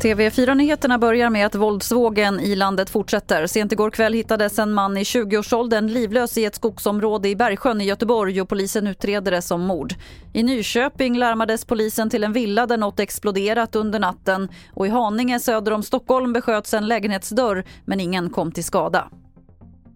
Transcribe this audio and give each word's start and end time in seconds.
TV4-nyheterna 0.00 0.98
börjar 0.98 1.30
med 1.30 1.46
att 1.46 1.54
våldsvågen 1.54 2.40
i 2.40 2.56
landet 2.56 2.90
fortsätter. 2.90 3.46
Sent 3.46 3.72
igår 3.72 3.90
kväll 3.90 4.12
hittades 4.12 4.58
en 4.58 4.72
man 4.72 4.96
i 4.96 5.02
20-årsåldern 5.02 5.86
livlös 5.86 6.38
i 6.38 6.44
ett 6.44 6.54
skogsområde 6.54 7.28
i 7.28 7.36
Bergsjön 7.36 7.80
i 7.80 7.84
Göteborg 7.84 8.40
och 8.40 8.48
polisen 8.48 8.86
utreder 8.86 9.30
det 9.30 9.42
som 9.42 9.60
mord. 9.60 9.94
I 10.32 10.42
Nyköping 10.42 11.18
larmades 11.18 11.64
polisen 11.64 12.10
till 12.10 12.24
en 12.24 12.32
villa 12.32 12.66
där 12.66 12.76
något 12.76 13.00
exploderat 13.00 13.76
under 13.76 13.98
natten 13.98 14.48
och 14.74 14.86
i 14.86 14.90
Haninge 14.90 15.40
söder 15.40 15.72
om 15.72 15.82
Stockholm 15.82 16.32
besköts 16.32 16.74
en 16.74 16.88
lägenhetsdörr 16.88 17.64
men 17.84 18.00
ingen 18.00 18.30
kom 18.30 18.52
till 18.52 18.64
skada. 18.64 19.08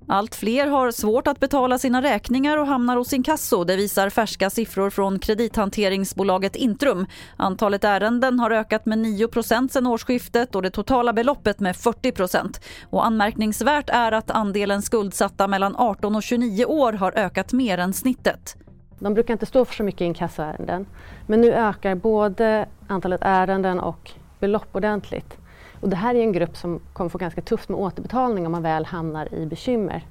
Allt 0.08 0.34
fler 0.34 0.66
har 0.66 0.90
svårt 0.90 1.26
att 1.26 1.40
betala 1.40 1.78
sina 1.78 2.02
räkningar 2.02 2.58
och 2.58 2.66
hamnar 2.66 2.96
hos 2.96 3.12
inkasso. 3.12 3.64
Det 3.64 3.76
visar 3.76 4.10
färska 4.10 4.50
siffror 4.50 4.90
från 4.90 5.18
kredithanteringsbolaget 5.18 6.56
Intrum. 6.56 7.06
Antalet 7.36 7.84
ärenden 7.84 8.40
har 8.40 8.50
ökat 8.50 8.86
med 8.86 8.98
9% 8.98 9.68
sedan 9.68 9.86
årsskiftet 9.86 10.54
och 10.54 10.62
det 10.62 10.70
totala 10.70 11.12
beloppet 11.12 11.60
med 11.60 11.76
40 11.76 12.58
och 12.90 13.06
Anmärkningsvärt 13.06 13.90
är 13.90 14.12
att 14.12 14.30
andelen 14.30 14.82
skuldsatta 14.82 15.48
mellan 15.48 15.76
18 15.76 16.16
och 16.16 16.22
29 16.22 16.64
år 16.64 16.92
har 16.92 17.12
ökat 17.18 17.52
mer 17.52 17.78
än 17.78 17.92
snittet. 17.92 18.56
De 18.98 19.14
brukar 19.14 19.34
inte 19.34 19.46
stå 19.46 19.64
för 19.64 19.74
så 19.74 19.82
mycket 19.82 20.00
inkassoärenden 20.00 20.86
men 21.26 21.40
nu 21.40 21.52
ökar 21.52 21.94
både 21.94 22.68
antalet 22.88 23.20
ärenden 23.22 23.80
och 23.80 24.10
belopp 24.40 24.76
ordentligt. 24.76 25.38
Och 25.84 25.90
det 25.90 25.96
här 25.96 26.14
är 26.14 26.20
en 26.20 26.32
grupp 26.32 26.56
som 26.56 26.80
kommer 26.92 27.10
få 27.10 27.18
ganska 27.18 27.40
tufft 27.40 27.68
med 27.68 27.78
återbetalning 27.78 28.46
om 28.46 28.52
man 28.52 28.62
väl 28.62 28.84
hamnar 28.84 29.34
i 29.34 29.46
bekymmer. 29.46 30.06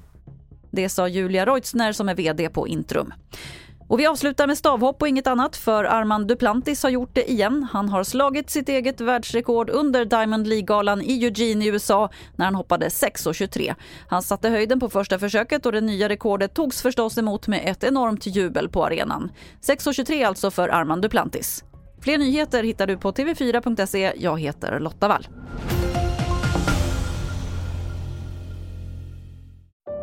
Det 0.72 0.90
sa 0.90 1.08
Julia 1.08 1.46
Reutzner 1.46 1.92
som 1.92 2.10
är 2.10 2.16
VD 2.16 2.50
på 2.50 2.68
Intrum. 2.68 3.14
Och 3.88 4.00
vi 4.00 4.08
avslutar 4.08 4.48
med 4.48 4.58
stavhopp 4.58 5.02
och 5.02 5.08
inget 5.08 5.28
annat 5.28 5.56
för 5.56 5.84
Armand 5.84 6.28
Duplantis 6.28 6.84
har 6.84 6.90
gjort 6.90 7.10
det 7.14 7.32
igen. 7.32 7.68
Han 7.72 7.90
har 7.90 8.04
slagit 8.04 8.50
sitt 8.50 8.70
eget 8.70 9.02
världsrekord 9.02 9.70
under 9.70 10.06
Diamond 10.06 10.48
League-galan 10.48 11.02
i 11.02 11.24
Eugene 11.26 11.66
i 11.66 11.68
USA 11.68 12.10
när 12.36 12.46
han 12.46 12.56
hoppade 12.56 12.88
6,23. 12.88 13.76
Han 14.08 14.22
satte 14.22 14.50
höjden 14.50 14.80
på 14.80 14.90
första 14.90 15.20
försöket 15.20 15.66
och 15.66 15.72
det 15.72 15.82
nya 15.82 16.10
rekordet 16.10 16.54
togs 16.54 16.82
förstås 16.82 17.18
emot 17.18 17.48
med 17.48 17.62
ett 17.66 17.84
enormt 17.84 18.26
jubel 18.26 18.70
på 18.70 18.86
arenan. 18.86 19.32
6,23 19.62 20.28
alltså 20.28 20.52
för 20.52 20.70
Armand 20.70 21.02
Duplantis. 21.02 21.64
Fler 22.02 22.18
nyheter 22.18 22.64
hittar 22.64 22.88
du 22.88 22.98
på 22.98 23.12
tv4.se. 23.12 24.14
Jag 24.18 24.40
heter 24.40 24.80
Lotta 24.80 25.08
Wall. 25.08 25.28